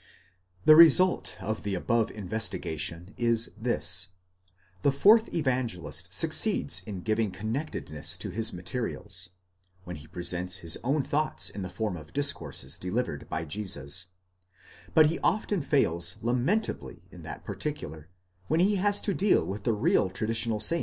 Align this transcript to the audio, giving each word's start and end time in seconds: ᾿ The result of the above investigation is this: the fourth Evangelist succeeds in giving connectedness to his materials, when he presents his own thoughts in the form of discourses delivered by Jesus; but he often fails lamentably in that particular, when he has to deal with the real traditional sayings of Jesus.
᾿ 0.00 0.02
The 0.64 0.76
result 0.76 1.36
of 1.42 1.62
the 1.62 1.74
above 1.74 2.10
investigation 2.10 3.12
is 3.18 3.50
this: 3.60 4.08
the 4.80 4.90
fourth 4.90 5.34
Evangelist 5.34 6.14
succeeds 6.14 6.80
in 6.86 7.02
giving 7.02 7.30
connectedness 7.30 8.16
to 8.16 8.30
his 8.30 8.50
materials, 8.50 9.28
when 9.84 9.96
he 9.96 10.06
presents 10.06 10.60
his 10.64 10.78
own 10.82 11.02
thoughts 11.02 11.50
in 11.50 11.60
the 11.60 11.68
form 11.68 11.98
of 11.98 12.14
discourses 12.14 12.78
delivered 12.78 13.28
by 13.28 13.44
Jesus; 13.44 14.06
but 14.94 15.08
he 15.08 15.18
often 15.18 15.60
fails 15.60 16.16
lamentably 16.22 17.02
in 17.10 17.20
that 17.20 17.44
particular, 17.44 18.08
when 18.48 18.60
he 18.60 18.76
has 18.76 19.02
to 19.02 19.12
deal 19.12 19.44
with 19.46 19.64
the 19.64 19.74
real 19.74 20.08
traditional 20.08 20.60
sayings 20.60 20.68
of 20.70 20.70
Jesus. 20.70 20.78